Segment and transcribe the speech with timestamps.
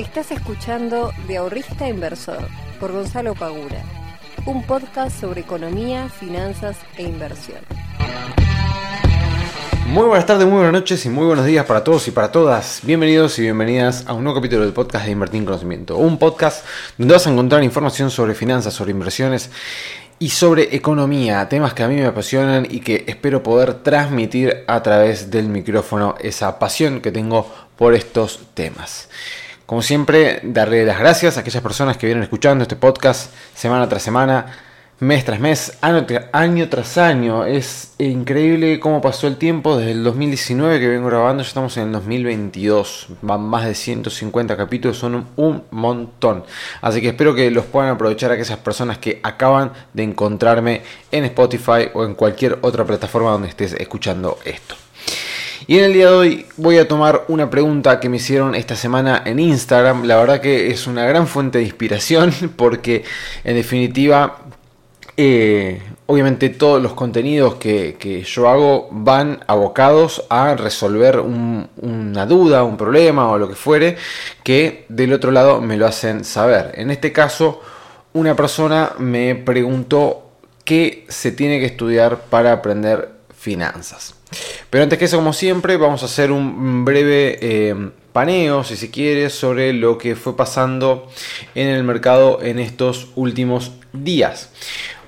[0.00, 2.48] Estás escuchando De Ahorrista Inversor
[2.80, 3.84] por Gonzalo Pagura,
[4.46, 7.58] un podcast sobre economía, finanzas e inversión.
[9.88, 12.80] Muy buenas tardes, muy buenas noches y muy buenos días para todos y para todas.
[12.82, 15.98] Bienvenidos y bienvenidas a un nuevo capítulo del podcast de Invertir en Conocimiento.
[15.98, 16.64] Un podcast
[16.96, 19.50] donde vas a encontrar información sobre finanzas, sobre inversiones
[20.18, 24.82] y sobre economía, temas que a mí me apasionan y que espero poder transmitir a
[24.82, 29.10] través del micrófono esa pasión que tengo por estos temas.
[29.70, 34.02] Como siempre, darle las gracias a aquellas personas que vienen escuchando este podcast semana tras
[34.02, 34.46] semana,
[34.98, 37.44] mes tras mes, año, tras año.
[37.44, 41.84] Es increíble cómo pasó el tiempo desde el 2019 que vengo grabando, ya estamos en
[41.84, 43.10] el 2022.
[43.22, 46.42] Van más de 150 capítulos, son un montón.
[46.80, 50.82] Así que espero que los puedan aprovechar aquellas personas que acaban de encontrarme
[51.12, 54.79] en Spotify o en cualquier otra plataforma donde estés escuchando esto.
[55.66, 58.76] Y en el día de hoy voy a tomar una pregunta que me hicieron esta
[58.76, 60.04] semana en Instagram.
[60.04, 63.04] La verdad que es una gran fuente de inspiración porque
[63.44, 64.38] en definitiva
[65.16, 72.76] eh, obviamente todos los contenidos que, yo hago van abocados a resolver una duda, un
[72.76, 73.96] problema o lo que fuere
[74.42, 76.72] que del otro lado me lo hacen saber.
[76.74, 77.60] En este caso,
[78.14, 80.30] una persona me preguntó
[80.64, 84.19] qué se tiene que estudiar para aprender finanzas.
[84.70, 88.90] Pero antes que eso, como siempre, vamos a hacer un breve eh, paneo, si se
[88.90, 91.08] quiere, sobre lo que fue pasando
[91.54, 94.50] en el mercado en estos últimos días.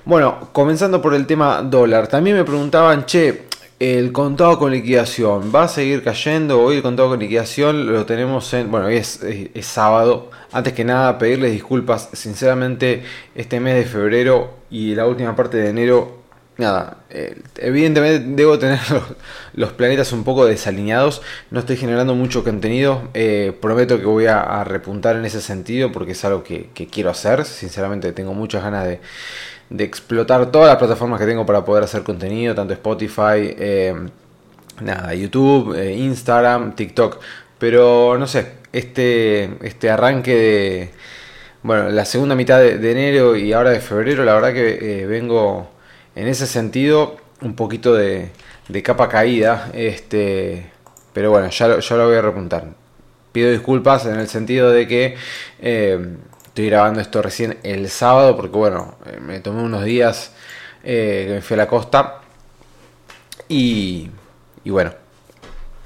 [0.05, 3.43] Bueno, comenzando por el tema dólar, también me preguntaban, che,
[3.79, 6.61] el contado con liquidación, ¿va a seguir cayendo?
[6.61, 10.29] Hoy el contado con liquidación lo tenemos en, bueno, hoy es, es sábado.
[10.51, 13.03] Antes que nada, pedirles disculpas, sinceramente,
[13.35, 16.22] este mes de febrero y la última parte de enero
[16.57, 18.79] nada, eh, evidentemente debo tener
[19.53, 24.63] los, planetas un poco desalineados, no estoy generando mucho contenido, eh, prometo que voy a,
[24.63, 28.99] repuntar en ese sentido porque es algo que, quiero hacer, sinceramente tengo muchas ganas de,
[29.79, 33.95] explotar todas las plataformas que tengo para poder hacer contenido, tanto Spotify, eh,
[34.81, 37.19] nada, YouTube, Instagram, TikTok,
[37.57, 40.91] pero no sé, este, este arranque de...
[41.63, 45.69] Bueno, la segunda mitad de, de enero y ahora de febrero, la verdad que vengo
[46.15, 48.31] en ese sentido, un poquito de,
[48.83, 49.69] capa caída.
[49.73, 50.71] Este,
[51.13, 52.67] pero bueno, ya lo, lo voy a repuntar.
[53.31, 55.15] Pido disculpas en el sentido de que
[55.59, 60.31] eh, estoy grabando esto recién el sábado, porque bueno, eh, me tomé unos días
[60.83, 62.21] eh, que me fui a la costa.
[63.49, 64.09] Y,
[64.63, 64.93] y bueno,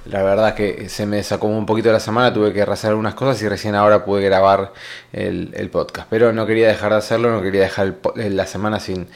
[0.10, 3.42] la verdad que se me sacó un poquito la semana, tuve que hacer algunas cosas
[3.42, 4.72] y recién ahora pude grabar
[5.12, 6.08] el, podcast.
[6.10, 9.08] Pero no quería dejar de hacerlo, no quería dejar la semana sin,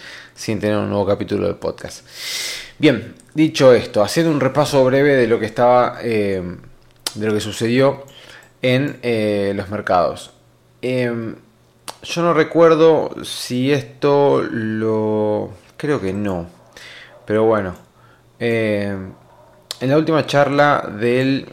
[0.41, 2.03] sin tener un nuevo capítulo del podcast.
[2.79, 6.41] Bien, dicho esto, haciendo un repaso breve de lo que estaba, eh,
[7.13, 8.05] de lo que sucedió
[8.63, 10.31] en eh, los mercados.
[10.81, 11.35] Em,
[12.01, 15.51] yo no recuerdo si esto lo...
[15.77, 16.47] Creo que no.
[17.27, 17.75] Pero bueno.
[18.39, 19.13] Em,
[19.79, 21.45] en la última charla de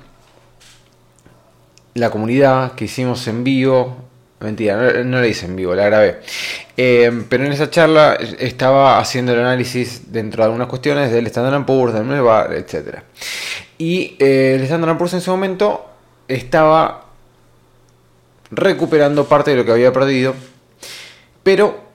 [1.93, 4.08] la comunidad que hicimos en vivo,
[4.41, 6.21] mentira, no, la hice en vivo, la grabé.
[6.77, 11.65] Eh, pero en esa charla estaba haciendo el análisis dentro de algunas cuestiones del Standard
[11.65, 13.01] Poor's, del Nueva, etc.
[13.79, 15.87] Y eh, el Standard Poor's en ese momento
[16.29, 17.07] estaba
[18.51, 20.35] recuperando parte de lo que había perdido,
[21.43, 21.89] pero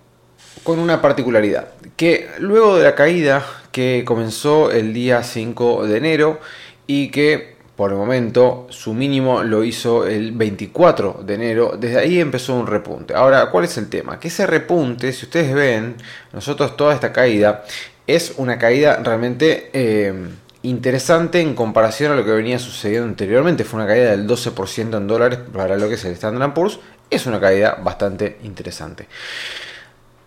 [0.64, 6.40] con una particularidad, que luego de la caída que comenzó el día 5 de enero
[6.88, 12.20] y que por el momento su mínimo lo hizo el 24 de enero, desde ahí
[12.20, 13.16] empezó un repunte.
[13.16, 14.20] Ahora, ¿cuál es el tema?
[14.20, 15.96] Que ese repunte, si ustedes ven,
[16.32, 17.64] nosotros toda esta caída
[18.06, 20.14] es una caída realmente eh,
[20.62, 23.64] interesante en comparación a lo que venía sucediendo anteriormente.
[23.64, 26.80] Fue una caída del 12% en dólares para lo que es el Standard Poor's.
[27.10, 29.08] Es una caída bastante interesante.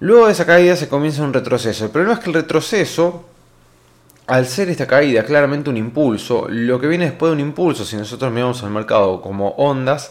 [0.00, 1.84] Luego de esa caída se comienza un retroceso.
[1.84, 3.24] El problema es que el retroceso
[4.26, 7.96] al ser esta caída claramente un impulso, lo que viene después de un impulso, si
[7.96, 10.10] nosotros miramos al mercado como ondas,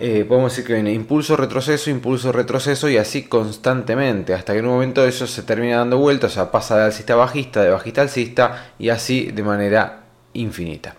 [0.00, 4.66] eh, podemos decir que viene impulso, retroceso, impulso, retroceso y así constantemente, hasta que en
[4.66, 7.70] un momento eso se termina dando vuelta, o sea, pasa de alcista a bajista, de
[7.70, 10.94] bajista a alcista y así de manera infinita.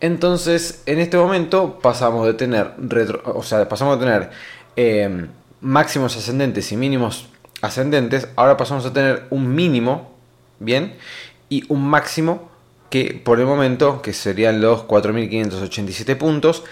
[0.00, 2.74] Entonces, en este momento pasamos de tener,
[3.24, 4.30] o sea, pasamos de tener
[4.76, 5.26] eh,
[5.60, 7.28] máximos ascendentes y mínimos
[7.62, 10.14] ascendentes, ahora pasamos a tener un mínimo,
[10.60, 10.94] ¿bien?
[11.50, 12.48] Y un máximo
[12.88, 16.64] que por el momento, que serían los 4.587 puntos,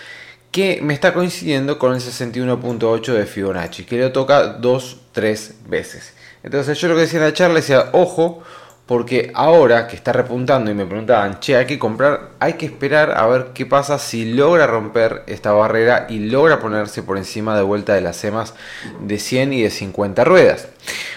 [0.50, 6.14] que me está coincidiendo con el 61.8 de Fibonacci, que lo toca 2-3 veces.
[6.42, 8.42] Entonces yo lo que decía en la charla decía, ojo,
[8.86, 13.12] porque ahora que está repuntando y me preguntaban, che, hay que comprar, hay que esperar
[13.12, 17.62] a ver qué pasa si logra romper esta barrera y logra ponerse por encima de
[17.62, 18.54] vuelta de las semas
[19.00, 20.68] de 100 y de 50 ruedas.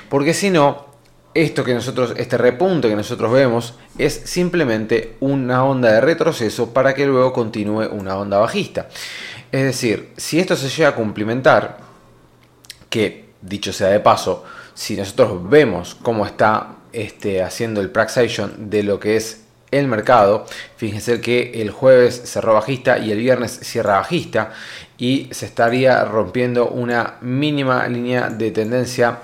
[0.09, 0.90] Porque si no,
[1.33, 6.93] esto que nosotros, este repunte que nosotros vemos es simplemente una onda de retroceso para
[6.93, 8.89] que luego continúe una onda bajista.
[9.51, 11.79] Es decir, si esto se llega a cumplimentar,
[12.89, 14.43] que dicho sea de paso,
[14.73, 19.41] si nosotros vemos cómo está este, haciendo el praxation de lo que es
[19.71, 20.45] el mercado.
[20.75, 24.51] Fíjense que el jueves cerró bajista y el viernes cierra bajista
[24.97, 29.19] y se estaría rompiendo una mínima línea de tendencia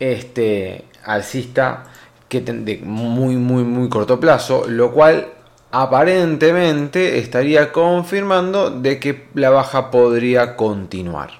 [0.00, 1.84] este, alcista
[2.28, 5.28] que de muy muy muy corto plazo, lo cual
[5.70, 11.30] aparentemente estaría confirmando de que la baja podría continuar.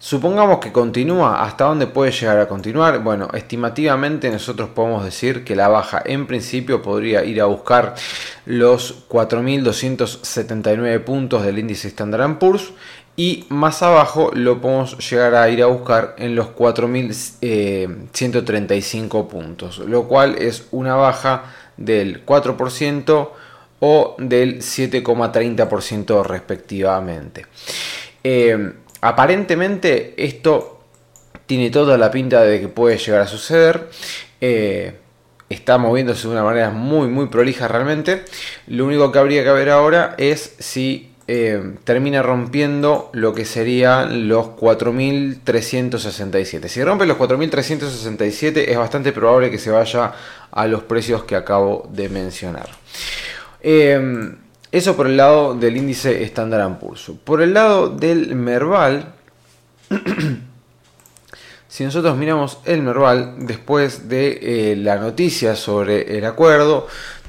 [0.00, 3.02] Supongamos que continúa, ¿hasta dónde puede llegar a continuar?
[3.02, 7.94] Bueno, estimativamente nosotros podemos decir que la baja en principio podría ir a buscar
[8.46, 12.72] los 4.279 puntos del índice Standard Poor's
[13.18, 20.06] y más abajo lo podemos llegar a ir a buscar en los 4.135 puntos, lo
[20.06, 23.30] cual es una baja del 4%
[23.80, 27.46] o del 7,30% respectivamente.
[28.22, 30.84] Eh, aparentemente esto
[31.46, 33.88] tiene toda la pinta de que puede llegar a suceder.
[34.40, 34.96] Eh,
[35.48, 38.24] está moviéndose de una manera muy muy prolija realmente.
[38.68, 44.28] Lo único que habría que ver ahora es si eh, termina rompiendo lo que serían
[44.28, 46.68] los 4.367.
[46.68, 50.14] Si rompe los 4.367 es bastante probable que se vaya
[50.50, 52.70] a los precios que acabo de mencionar.
[53.60, 54.32] Eh,
[54.72, 57.12] eso por el lado del índice Standard Poor's.
[57.24, 59.14] Por el lado del Merval,
[61.68, 66.86] si nosotros miramos el Merval, después de eh, la noticia sobre el acuerdo,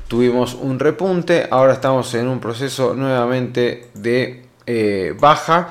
[0.10, 5.70] tuvimos un repunte, ahora estamos en un proceso nuevamente de eh, baja.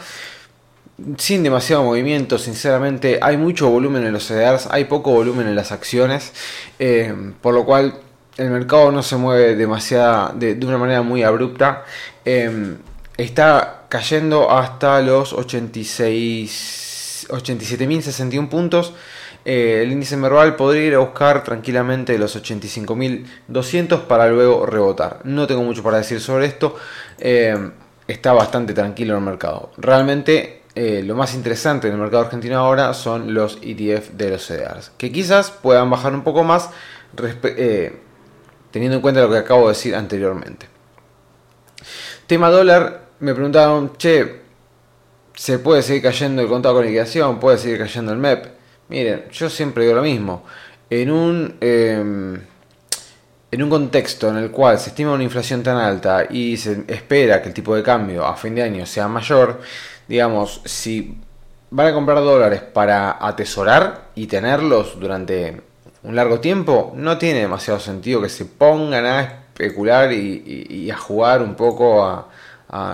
[1.17, 5.71] Sin demasiado movimiento, sinceramente, hay mucho volumen en los CDRs, hay poco volumen en las
[5.73, 6.33] acciones,
[6.79, 7.95] eh, por lo cual
[8.37, 11.85] el mercado no se mueve demasiada, de, una manera muy abrupta.
[12.25, 12.79] Em,
[13.17, 18.95] está cayendo hasta los 86, 87.061 puntos.
[19.45, 25.21] Eh, el índice Merval podría ir a buscar tranquilamente los 85.200 para luego rebotar.
[25.25, 26.77] No tengo mucho para decir sobre esto.
[27.19, 27.73] Em,
[28.07, 29.71] está bastante tranquilo el mercado.
[29.79, 34.47] Realmente eh, lo más interesante en el mercado argentino ahora son los ETF de los
[34.47, 34.93] CDRs.
[34.99, 36.71] Que quizás puedan bajar un poco más.
[37.43, 37.99] Eh,
[38.71, 40.67] teniendo en cuenta lo que acabo de decir anteriormente.
[42.27, 44.43] Tema dólar, me preguntaron, che,
[45.35, 47.41] ¿se puede seguir cayendo el contado con liquidación?
[47.41, 48.58] ¿Puede seguir cayendo el MEP?
[48.89, 50.45] Miren, yo siempre digo lo mismo.
[50.91, 52.41] En un, em,
[53.51, 57.43] en un contexto en el cual se estima una inflación tan alta y se espera
[57.43, 59.61] que el tipo de cambio a fin de año sea mayor,
[60.07, 61.19] digamos, si
[61.71, 65.61] van a comprar dólares para atesorar y tenerlos durante
[66.03, 71.43] un largo tiempo, no tiene demasiado sentido que se pongan a especular y, a jugar
[71.43, 72.29] un poco a,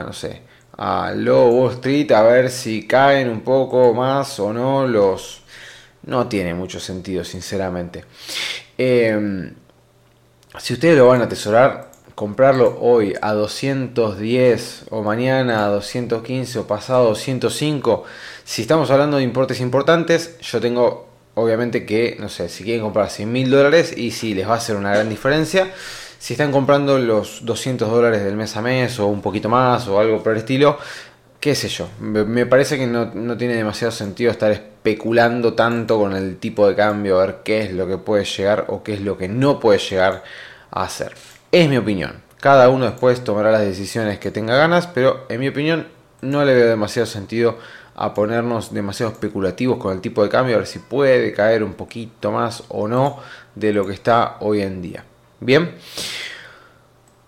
[0.04, 0.42] no sé,
[0.76, 5.43] a Low Wall Street a ver si caen un poco más o no los...
[6.06, 8.04] No tiene mucho sentido, sinceramente.
[8.76, 9.54] Em,
[10.58, 16.66] si ustedes lo van a atesorar, comprarlo hoy a 210 o mañana a 215 o
[16.66, 18.04] pasado a 205,
[18.44, 23.10] si estamos hablando de importes importantes, yo tengo obviamente que, no sé, si quieren comprar
[23.10, 25.72] 100 mil dólares y si les va a hacer una gran diferencia.
[26.18, 29.98] Si están comprando los 200 dólares del mes a mes o un poquito más o
[29.98, 30.78] algo por el estilo,
[31.44, 36.16] qué sé yo, me parece que no, no, tiene demasiado sentido estar especulando tanto con
[36.16, 39.02] el tipo de cambio, a ver qué es lo que puede llegar o qué es
[39.02, 40.24] lo que no puede llegar
[40.70, 41.12] a hacer.
[41.52, 42.22] Es mi opinión.
[42.40, 45.86] Cada uno después tomará las decisiones que tenga ganas, pero en mi opinión
[46.22, 47.58] no le veo demasiado sentido
[47.94, 51.74] a ponernos demasiado especulativos con el tipo de cambio, a ver si puede caer un
[51.74, 53.18] poquito más o no
[53.54, 55.04] de lo que está hoy en día.
[55.40, 55.74] Bien,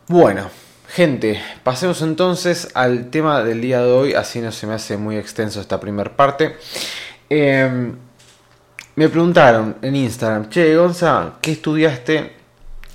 [0.08, 0.48] bueno,
[0.96, 5.18] gente, pasemos entonces al tema del día de hoy, así no se me hace muy
[5.18, 6.56] extenso esta primera parte.
[7.28, 7.94] Em,
[8.94, 12.32] me preguntaron en Instagram, che, Gonza, ¿qué estudiaste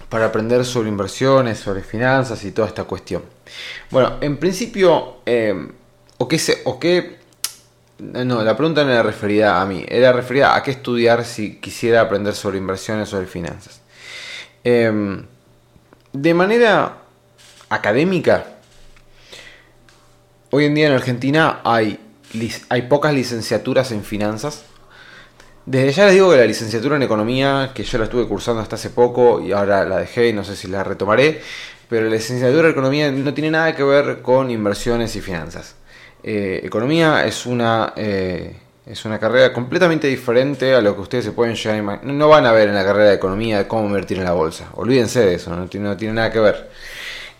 [0.09, 3.21] para aprender sobre inversiones, sobre finanzas y toda esta cuestión?
[3.91, 5.71] Bueno, en principio, em,
[6.17, 7.19] o qué, o qué
[7.99, 12.01] no, la pregunta no era referida a mí, era referida a qué estudiar si quisiera
[12.01, 13.79] aprender sobre inversiones, sobre finanzas.
[14.63, 15.23] Em,
[16.13, 17.00] de manera
[17.71, 18.45] académica,
[20.49, 21.99] hoy en día en Argentina hay,
[22.67, 24.65] hay pocas licenciaturas en finanzas.
[25.65, 28.75] Desde ya les digo que la licenciatura en economía, que yo la estuve cursando hasta
[28.75, 31.41] hace poco y ahora la dejé y no sé si la retomaré,
[31.87, 35.75] pero la licenciatura en economía no tiene nada que ver con inversiones y finanzas.
[36.23, 38.53] Eh, economía es una, eh,
[38.85, 42.03] es una carrera completamente diferente a lo que ustedes se pueden llegar.
[42.03, 44.67] No van a ver en la carrera de economía cómo invertir en la bolsa.
[44.73, 46.69] Olvídense de eso, no tiene nada que ver.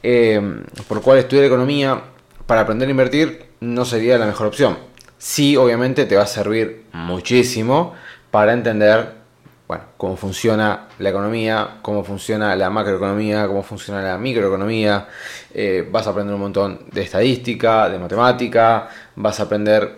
[0.03, 2.01] Eh, por cual estudiar economía
[2.46, 4.77] para aprender a invertir no sería la mejor opción.
[5.17, 7.93] Sí, obviamente te va a servir muchísimo
[8.31, 9.22] para entender
[9.67, 15.08] bueno, cómo funciona la economía, cómo funciona la macroeconomía, cómo funciona la microeconomía.
[15.53, 19.96] Eh, vas a aprender un montón de estadística, de matemática, vas a aprender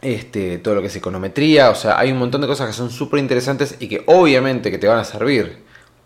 [0.00, 1.70] este, todo lo que es econometría.
[1.70, 4.78] O sea, hay un montón de cosas que son súper interesantes y que obviamente que
[4.78, 5.62] te van a servir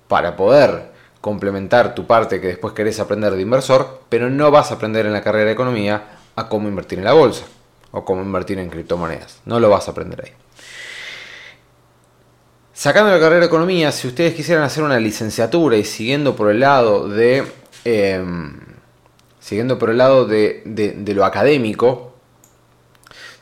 [0.08, 4.74] para poder complementar tu parte que después querés aprender de inversor, pero no vas a
[4.74, 7.44] aprender en la carrera de economía a cómo invertir en la bolsa
[7.92, 9.40] o cómo invertir en criptomonedas.
[9.46, 10.32] No lo vas a aprender ahí.
[12.74, 16.58] Sacando la carrera de economía, si ustedes quisieran hacer una licenciatura y siguiendo por el
[16.58, 17.44] lado de.
[17.84, 18.58] Em,
[19.38, 22.14] siguiendo por el lado de, de, lo académico.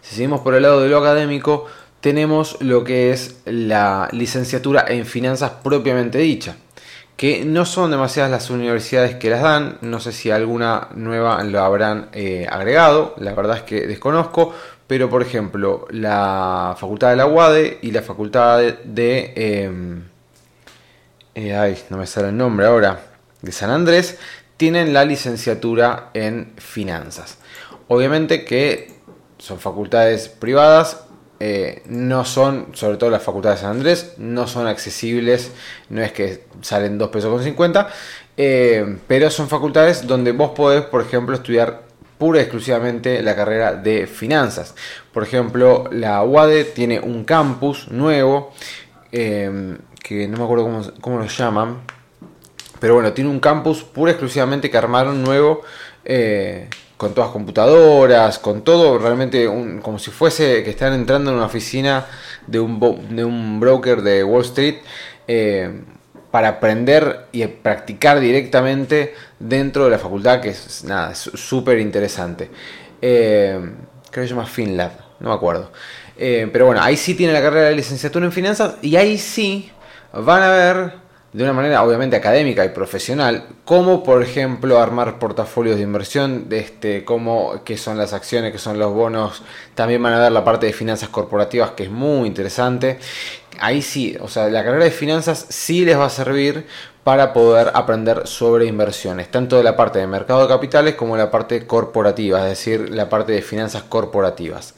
[0.02, 1.66] Si seguimos por el lado de lo académico,
[2.00, 6.56] tenemos lo que es la licenciatura en finanzas propiamente dicha.
[7.20, 9.76] Que no son demasiadas las universidades que las dan.
[9.82, 13.14] No sé si alguna nueva lo habrán eh, agregado.
[13.18, 14.54] La verdad es que desconozco
[14.90, 19.32] pero por ejemplo, la facultad de la UADE y la facultad de...
[19.36, 20.02] Em,
[21.32, 23.00] eh, ay, no me sale el nombre ahora,
[23.40, 24.18] de San Andrés,
[24.56, 27.38] tienen la licenciatura en finanzas.
[27.86, 28.92] Obviamente que
[29.38, 31.04] son facultades privadas,
[31.42, 35.50] eh, no son, sobre todo las facultades de San Andrés, no son accesibles,
[35.88, 37.88] no es que salen 2 pesos con 50,
[38.36, 41.84] eh, pero son facultades donde vos podés, por ejemplo, estudiar
[42.18, 44.74] pura y exclusivamente la carrera de finanzas.
[45.14, 48.52] Por ejemplo, la UADE tiene un campus nuevo,
[49.10, 51.78] em, que no me acuerdo cómo, lo llaman,
[52.80, 55.62] pero bueno, tiene un campus pura y exclusivamente que armaron nuevo.
[57.00, 59.46] Con todas computadoras, con todo realmente
[59.80, 62.04] como si fuese que están entrando en una oficina
[62.46, 62.78] de un,
[63.16, 64.76] de un broker de Wall Street.
[65.26, 65.80] Eh,
[66.30, 72.50] para aprender y practicar directamente dentro de la facultad, que es nada, súper interesante.
[73.02, 73.58] Eh,
[74.10, 75.72] creo que se llama FinLab, no me acuerdo.
[76.16, 79.72] Eh, pero bueno, ahí sí tiene la carrera de licenciatura en finanzas y ahí sí
[80.12, 80.92] van a ver
[81.32, 86.58] de una manera obviamente académica y profesional, como por ejemplo armar portafolios de inversión, de
[86.58, 89.42] este, cómo, qué son las acciones, qué son los bonos,
[89.74, 92.98] también van a ver la parte de finanzas corporativas que es muy interesante.
[93.60, 96.66] Ahí sí, o sea, la carrera de finanzas sí les va a servir
[97.04, 101.22] para poder aprender sobre inversiones, tanto de la parte de mercado de capitales como de
[101.22, 104.74] la parte corporativa, es decir, la parte de finanzas corporativas.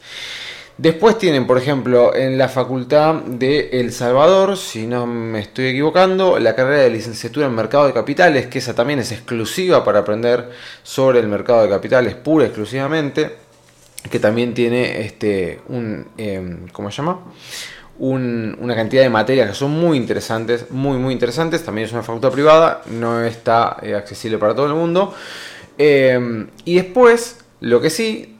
[0.82, 6.40] Después tienen, por ejemplo, en la Facultad de El Salvador, si no me estoy equivocando,
[6.40, 10.50] la carrera de licenciatura en Mercado de Capitales, que esa también es exclusiva para aprender
[10.82, 13.30] sobre el mercado de capitales, pura exclusivamente,
[14.10, 17.20] que también tiene este un em, ¿cómo se llama?
[17.98, 21.62] una cantidad de materias que son muy interesantes, muy muy interesantes.
[21.62, 25.14] También es una facultad privada, no está eh, accesible para todo el mundo.
[25.78, 28.31] Em, y después, lo que sí,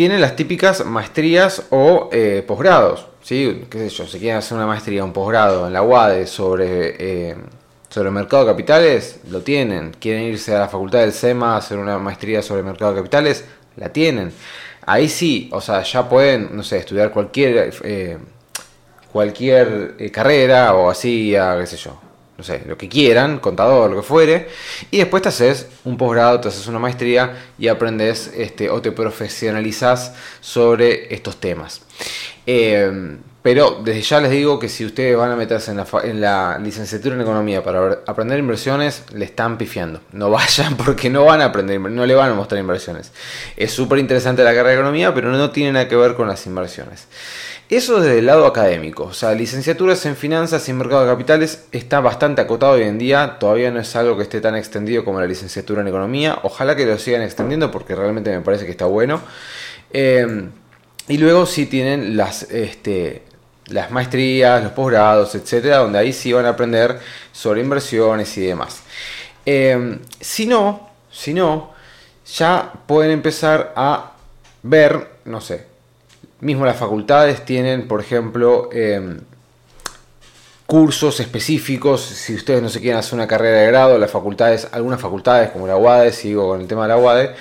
[0.00, 3.06] tiene las típicas maestrías o eh, posgrados.
[3.22, 3.66] ¿sí?
[3.68, 4.06] ¿Qué sé yo?
[4.06, 7.36] Si quieren hacer una maestría o un posgrado en la UADE sobre, eh,
[7.90, 9.94] sobre el mercado de capitales, lo tienen.
[10.00, 12.96] Quieren irse a la facultad del SEMA a hacer una maestría sobre el mercado de
[13.00, 13.44] capitales,
[13.76, 14.32] la tienen.
[14.86, 18.16] Ahí sí, o sea, ya pueden, no sé, estudiar cualquier, eh,
[19.12, 22.00] cualquier carrera o así, qué sé yo,
[22.40, 24.48] no sé, lo que quieran, contador, lo que fuere,
[24.90, 28.92] y después te haces un posgrado, te haces una maestría y aprendes este, o te
[28.92, 31.82] profesionalizas sobre estos temas.
[32.46, 36.20] Eh, pero desde ya les digo que si ustedes van a meterse en la, en
[36.20, 40.00] la, licenciatura en economía para aprender inversiones, le están pifiando.
[40.12, 43.12] No vayan porque no van a aprender, no le van a mostrar inversiones.
[43.54, 46.46] Es súper interesante la carrera de economía, pero no tiene nada que ver con las
[46.46, 47.06] inversiones.
[47.70, 52.00] Eso desde el lado académico, o sea, licenciaturas en finanzas y mercado de capitales está
[52.00, 55.26] bastante acotado hoy en día, todavía no es algo que esté tan extendido como la
[55.26, 59.20] licenciatura en economía, ojalá que lo sigan extendiendo porque realmente me parece que está bueno.
[59.92, 60.48] Eh,
[61.06, 63.22] y luego sí tienen las, este,
[63.66, 66.98] las maestrías, los posgrados, etcétera, donde ahí sí van a aprender
[67.30, 68.82] sobre inversiones y demás.
[69.46, 71.72] Eh, si no, si no,
[72.36, 74.10] ya pueden empezar a
[74.64, 75.69] ver, no sé,
[76.40, 79.20] Mismo las facultades tienen, por ejemplo, em,
[80.70, 85.00] cursos específicos, si ustedes no se quieren hacer una carrera de grado, las facultades, algunas
[85.00, 87.34] facultades como la UADE, sigo con el tema de la UADE,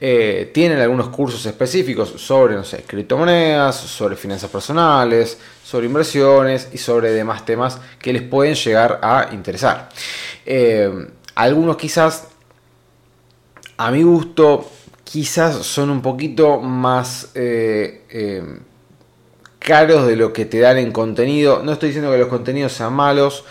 [0.00, 6.78] eh, tienen algunos cursos específicos sobre, no sé, criptomonedas, sobre finanzas personales, sobre inversiones y
[6.78, 9.90] sobre demás temas que les pueden llegar a interesar.
[10.46, 10.90] Eh,
[11.34, 12.28] algunos quizás,
[13.76, 14.66] a mi gusto,
[15.10, 18.60] quizás son un poquito más eh,
[19.58, 21.62] caros de lo que te dan en contenido.
[21.62, 23.44] No estoy diciendo que los contenidos sean malos,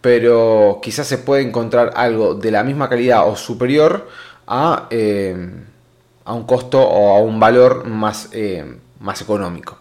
[0.00, 4.08] pero quizás se puede encontrar algo de la misma calidad o superior
[4.46, 4.88] a
[6.26, 9.78] a un costo o a un valor más, eh, más económico.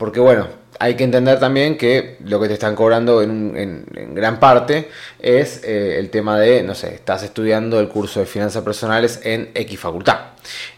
[0.00, 4.88] Porque bueno, hay que entender también que lo que te están cobrando en, gran parte
[5.18, 9.50] es eh, el tema de, no sé, estás estudiando el curso de finanzas personales en
[9.52, 10.18] X facultad.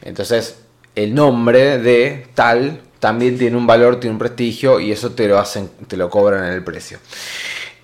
[0.01, 0.59] Entonces,
[0.97, 5.39] el nombre de tal también tiene un valor, tiene un prestigio y eso te lo
[5.39, 6.99] hacen, te lo cobran en el precio.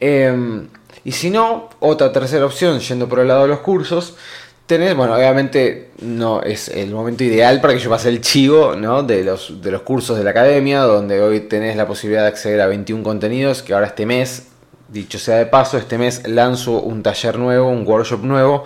[0.00, 4.16] y si no, otra tercera opción, yendo por el lado de los cursos,
[4.68, 9.02] tenés, bueno, obviamente no es el momento ideal para que yo pase el chivo ¿no?
[9.02, 12.60] de, los, de los cursos de la academia, donde hoy tenés la posibilidad de acceder
[12.60, 14.48] a 21 contenidos, que ahora este mes,
[14.88, 18.64] dicho sea de paso, este mes lanzo un taller nuevo, un workshop nuevo,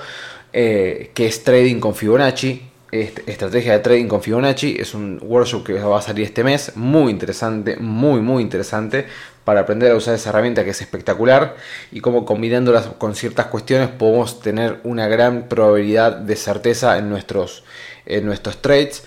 [0.53, 4.77] eh, que es Trading con Fibonacci, estrategia de trading con Fibonacci.
[4.79, 9.07] Es un workshop que va a salir este mes, muy interesante, muy, muy interesante,
[9.45, 11.57] para aprender a usar esa herramienta que es espectacular
[11.91, 17.65] y cómo combinándolas con ciertas cuestiones podemos tener una gran probabilidad de certeza en nuestros,
[18.07, 19.05] en nuestros trades.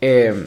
[0.00, 0.46] Eh,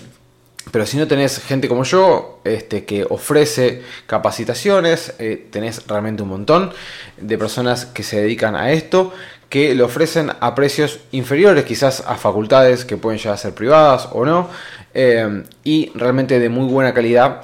[0.72, 6.30] pero si no tenés gente como yo este, que ofrece capacitaciones, eh, tenés realmente un
[6.30, 6.74] montón
[7.18, 9.14] de personas que se dedican a esto
[9.50, 14.10] que lo ofrecen a precios inferiores quizás a facultades que pueden llegar a ser privadas
[14.12, 14.50] o no,
[14.94, 17.42] eh, y realmente de muy buena calidad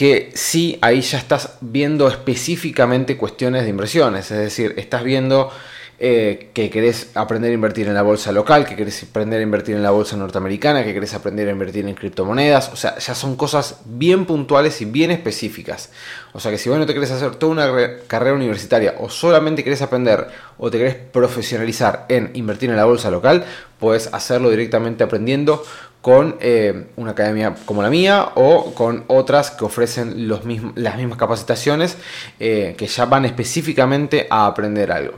[0.00, 5.52] que sí, ahí ya estás viendo específicamente cuestiones de inversiones, es decir, estás viendo
[5.98, 9.76] eh, que querés aprender a invertir en la bolsa local, que querés aprender a invertir
[9.76, 13.36] en la bolsa norteamericana, que querés aprender a invertir en criptomonedas, o sea, ya son
[13.36, 15.90] cosas bien puntuales y bien específicas.
[16.32, 19.62] O sea que si vos no te querés hacer toda una carrera universitaria o solamente
[19.62, 23.44] querés aprender o te querés profesionalizar en invertir en la bolsa local,
[23.78, 25.62] puedes hacerlo directamente aprendiendo
[26.00, 30.40] con eh, una academia como la mía o con otras que ofrecen los
[30.74, 31.96] las mismas capacitaciones
[32.38, 35.14] eh, que ya van específicamente a aprender algo.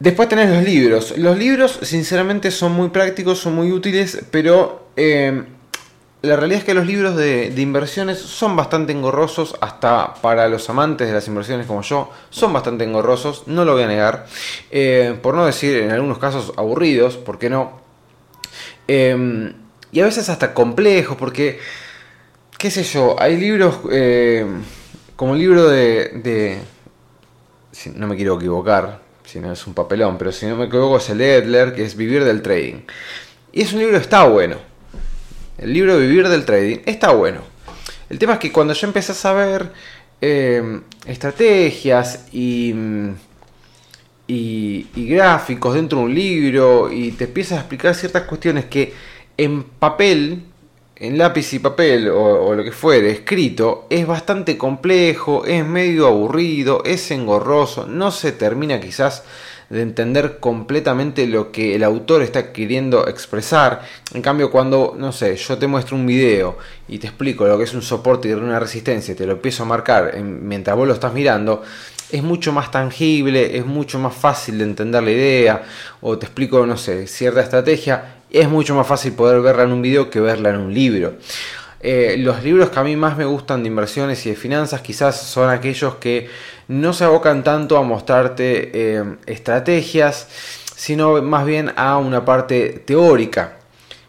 [0.00, 1.16] Después tenés los libros.
[1.16, 5.44] Los libros, sinceramente, son muy prácticos, son muy útiles, pero eh,
[6.22, 11.06] la realidad es que los libros de, inversiones son bastante engorrosos, hasta para los amantes
[11.06, 14.26] de las inversiones como yo, son bastante engorrosos, no lo voy a negar.
[15.22, 17.81] Por no decir en algunos casos aburridos, ¿por qué no?
[18.88, 19.52] Eh,
[19.90, 21.58] y a veces hasta complejos, porque,
[22.58, 23.76] qué sé yo, hay libros
[25.16, 26.58] como el libro de, de
[27.94, 31.08] no me quiero equivocar, si no es un papelón, pero si no me equivoco es
[31.10, 32.82] el Edler, que es Vivir del Trading.
[33.52, 34.56] Y es un libro está bueno.
[35.58, 37.40] El libro Vivir del Trading está bueno.
[38.10, 39.72] El tema es que cuando yo empecé a saber
[40.20, 42.74] em, estrategias y,
[44.32, 48.94] y, gráficos dentro de un libro y te empiezas a explicar ciertas cuestiones que
[49.36, 50.44] en papel
[50.96, 56.82] en lápiz y papel o, lo que fuere escrito es bastante complejo, es medio aburrido,
[56.84, 59.24] es engorroso, no se termina quizás
[59.68, 63.80] de entender completamente lo que el autor está queriendo expresar.
[64.14, 67.64] En cambio, cuando, no sé, yo te muestro un video y te explico lo que
[67.64, 71.14] es un soporte y una resistencia, te lo empiezo a marcar mientras vos lo estás
[71.14, 71.62] mirando,
[72.12, 75.62] es mucho más tangible, es mucho más fácil de entender la idea,
[76.00, 79.82] o te explico, no sé, cierta estrategia es mucho más fácil poder verla en un
[79.82, 81.14] video que verla en un libro.
[81.80, 85.20] Eh, los libros que a mí más me gustan de inversiones y de finanzas quizás
[85.20, 86.28] son aquellos que
[86.68, 90.28] no se abocan tanto a mostrarte eh, estrategias,
[90.76, 93.54] sino más bien a una parte teórica.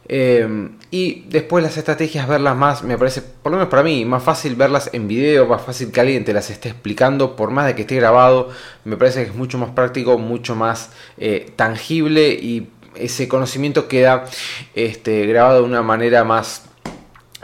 [0.08, 4.22] Eh, y después las estrategias verlas más, me parece, por lo menos para mí, más
[4.22, 7.74] fácil verlas en video, más fácil que alguien te las esté explicando, por más de
[7.74, 8.52] que esté grabado,
[8.84, 10.92] me parece que es mucho más práctico, mucho más
[11.56, 14.26] tangible y ese conocimiento queda
[14.76, 16.66] este, grabado de una manera más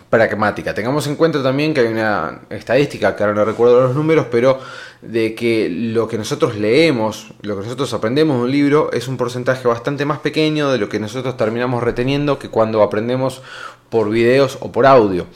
[0.10, 0.74] pragmática.
[0.74, 4.60] Tengamos en cuenta también que hay una estadística, que ahora no recuerdo los números, pero
[5.02, 9.18] de que lo que nosotros leemos, lo que nosotros aprendemos de un libro es un
[9.18, 13.42] porcentaje bastante más pequeño de lo que nosotros terminamos reteniendo que cuando aprendemos
[13.90, 15.28] por videos o por audio.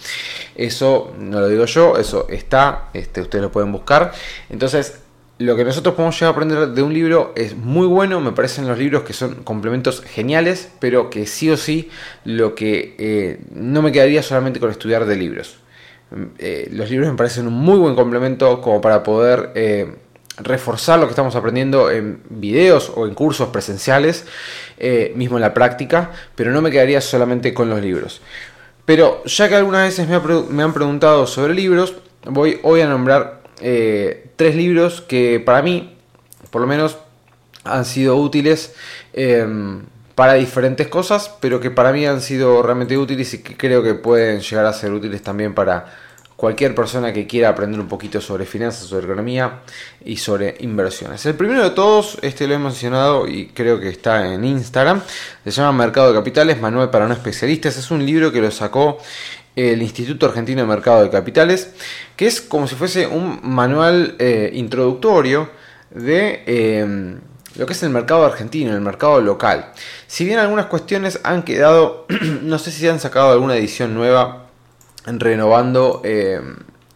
[0.56, 4.12] Eso no lo digo yo, eso está, este, ustedes lo pueden buscar.
[4.50, 5.03] Entonces,
[5.40, 8.68] lo que nosotros podemos llegar a aprender de un libro es muy bueno, me parecen
[8.68, 11.90] los libros que son complementos geniales, pero que sí o sí
[12.24, 15.58] lo que eh, no me quedaría solamente con estudiar de libros.
[16.38, 19.96] eh, los libros me parecen un muy buen complemento como para poder eh,
[20.38, 24.26] reforzar lo que estamos aprendiendo en videos o en cursos presenciales,
[25.16, 28.22] mismo en la práctica, pero no me quedaría solamente con los libros.
[28.86, 33.44] Pero ya que algunas veces me, han preguntado sobre libros, voy hoy a nombrar
[34.44, 35.96] tres libros que para mí,
[36.50, 36.98] por lo menos,
[37.64, 38.76] han sido útiles
[39.14, 39.84] em,
[40.16, 43.94] para diferentes cosas, pero que para mí han sido realmente útiles y que creo que
[43.94, 45.86] pueden llegar a ser útiles también para
[46.36, 49.62] cualquier persona que quiera aprender un poquito sobre finanzas, sobre economía
[50.04, 51.26] y sobre inversiones.
[51.26, 55.02] El primero de todos, este lo he mencionado y creo que está en Instagram,
[55.46, 57.78] se llama Mercado de Capitales, Manual para no especialistas.
[57.78, 58.98] Es un libro que lo sacó
[59.56, 61.74] el Instituto Argentino de Mercado de Capitales,
[62.16, 65.50] que es como si fuese un manual eh, introductorio
[65.92, 66.44] de...
[66.46, 67.18] Eh,
[67.56, 69.72] lo que es el mercado argentino, el mercado local.
[70.08, 72.08] Si bien algunas cuestiones han quedado,
[72.42, 74.48] no sé si han sacado alguna edición nueva
[75.06, 76.42] renovando eh,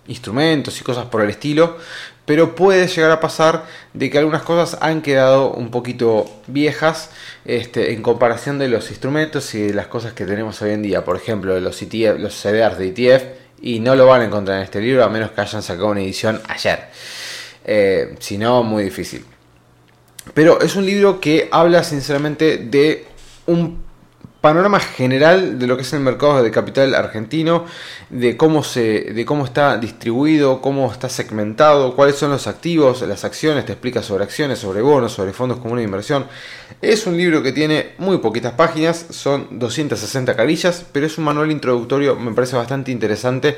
[0.07, 1.77] instrumentos y cosas por el estilo,
[2.27, 7.09] pero puede llegar a pasar de que algunas cosas han quedado un poquito viejas
[7.45, 11.05] este, en comparación de los instrumentos y de las cosas que tenemos hoy en día.
[11.05, 13.23] Por ejemplo, los, ETF, CDRs de ETF,
[13.61, 16.01] y no lo van a encontrar en este libro a menos que hayan sacado una
[16.01, 16.89] edición ayer.
[17.63, 19.23] Eh, si no, muy difícil.
[20.33, 23.05] Pero es un libro que habla sinceramente de
[23.45, 23.86] un
[24.41, 27.65] panorama general de lo que es el mercado de capital argentino,
[28.09, 33.25] de cómo, se, de cómo está distribuido, cómo está segmentado, cuáles son los activos, las
[33.25, 36.25] acciones, te explica sobre acciones, sobre bonos, sobre fondos comunes de inversión.
[36.81, 41.51] Es un libro que tiene muy poquitas páginas, son 260 carillas, pero es un manual
[41.51, 43.57] introductorio, me parece bastante interesante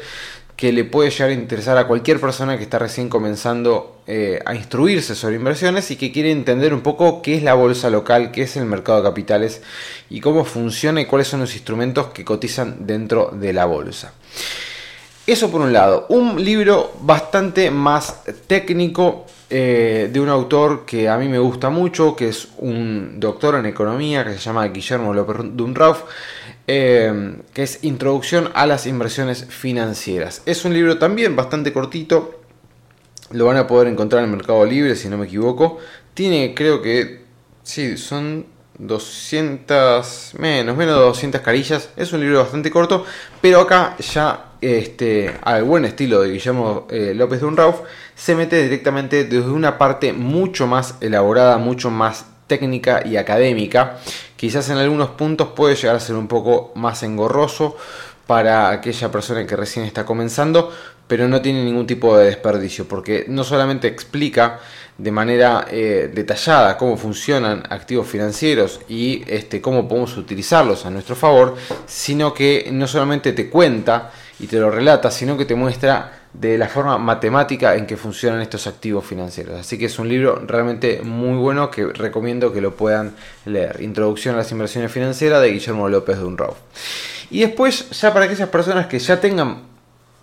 [0.59, 4.53] que le puede llegar a interesar a cualquier persona que está recién comenzando eh, a
[4.53, 8.41] instruirse sobre inversiones y que quiere entender un poco qué es la bolsa local, qué
[8.41, 9.61] es el mercado de capitales
[10.09, 14.11] y cómo funciona y cuáles son los instrumentos que cotizan dentro de la bolsa.
[15.25, 21.17] Eso por un lado, un libro bastante más técnico eh, de un autor que a
[21.17, 25.37] mí me gusta mucho, que es un doctor en economía que se llama Guillermo López
[25.53, 26.03] Dunrauf
[26.71, 30.43] eh, que es Introducción a las inversiones financieras.
[30.45, 32.41] Es un libro también bastante cortito,
[33.31, 35.79] lo van a poder encontrar en Mercado Libre si no me equivoco.
[36.13, 37.23] Tiene creo que,
[37.63, 38.45] sí, son
[38.77, 41.89] 200, menos, menos de 200 carillas.
[41.97, 43.03] Es un libro bastante corto,
[43.41, 47.81] pero acá ya, este, al buen estilo de Guillermo eh, López de Unrauf,
[48.13, 53.97] se mete directamente desde una parte mucho más elaborada, mucho más técnica y académica.
[54.39, 57.75] Quizás en algunos puntos puede llegar a ser un poco más engorroso
[58.25, 60.71] para aquella persona que recién está comenzando,
[61.07, 64.61] pero no tiene ningún tipo de desperdicio, porque no solamente explica
[64.97, 71.17] de manera eh, detallada cómo funcionan activos financieros y este, cómo podemos utilizarlos a nuestro
[71.17, 76.18] favor, sino que no solamente te cuenta y te lo relata, sino que te muestra
[76.33, 79.59] de la forma matemática en que funcionan estos activos financieros.
[79.59, 83.15] Así que es un libro realmente muy bueno que recomiendo que lo puedan
[83.45, 83.81] leer.
[83.81, 86.55] Introducción a las inversiones financieras de Guillermo López de.
[87.31, 89.63] Y después, ya para aquellas personas que ya tengan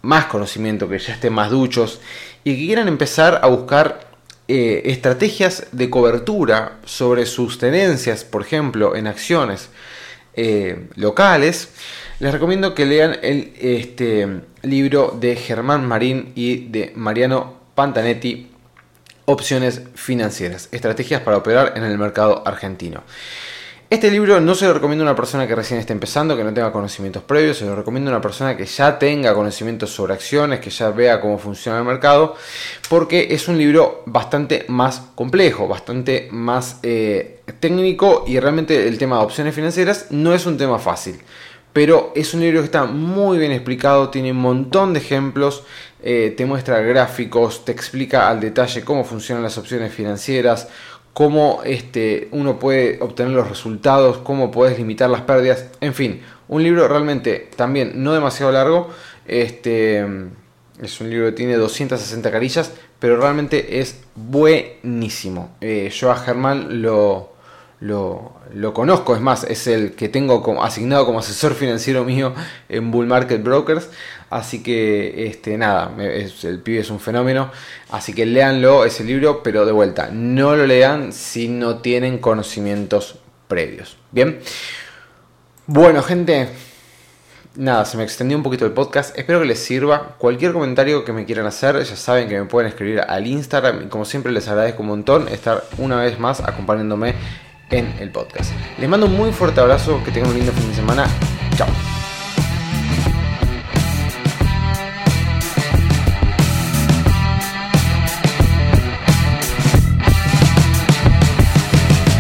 [0.03, 2.01] más conocimiento, que ya estén más duchos
[2.45, 4.07] y que quieran empezar a buscar
[4.49, 9.71] eh, estrategias de cobertura sobre sus tenencias, por ejemplo, en acciones
[10.35, 11.71] eh, locales,
[12.19, 18.53] les recomiendo que lean el este, libro de Germán Marín y de Mariano Pantanetti,
[19.29, 23.03] Opciones financieras, estrategias para operar en el mercado argentino.
[23.91, 26.55] Este libro no se lo recomiendo a una persona que recién esté empezando, que no
[26.55, 30.61] tenga conocimientos previos, se lo recomiendo a una persona que ya tenga conocimientos sobre acciones,
[30.61, 32.37] que ya vea cómo funciona el mercado,
[32.89, 39.19] porque es un libro bastante más complejo, bastante más eh, técnico y realmente el tema
[39.19, 41.21] de opciones financieras no es un tema fácil.
[41.77, 45.63] Pero es un libro que está muy bien explicado, tiene un montón de ejemplos,
[46.03, 50.69] eh, te muestra gráficos, te explica al detalle cómo funcionan las opciones financieras,
[51.13, 56.63] cómo este, uno puede obtener los resultados, cómo puedes limitar las pérdidas, en fin, un
[56.63, 58.89] libro realmente también no demasiado largo,
[59.27, 59.99] este,
[60.81, 65.55] es un libro que tiene 260 carillas, pero realmente es buenísimo.
[65.61, 67.36] Eh, yo a Germán lo,
[67.81, 72.35] lo, lo, conozco, es más, es el que tengo como, asignado como asesor financiero mío
[72.69, 73.91] en Bull Market Brokers.
[74.31, 77.51] Así que, este, nada, el pibe es un fenómeno.
[77.91, 83.19] Así que léanlo, ese libro, pero de vuelta, no lo lean si no tienen conocimientos
[83.47, 83.99] previos.
[84.11, 84.41] Bien,
[85.67, 86.49] bueno, gente,
[87.57, 89.17] nada, se me extendió un poquito el podcast.
[89.19, 90.15] Espero que les sirva.
[90.19, 93.89] Cualquier comentario que me quieran hacer, ya saben que me pueden escribir al Instagram.
[93.91, 97.15] Como siempre, les agradezco un montón estar una vez más acompañándome
[97.71, 98.53] en el podcast.
[98.79, 101.07] Les mando un muy fuerte abrazo, que tengan un lindo fin de semana.
[101.57, 101.69] Chao.